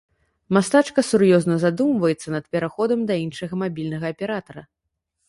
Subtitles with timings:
[0.55, 4.61] Мастачка сур'ёзна задумваецца над пераходам да іншага мабільнага аператара.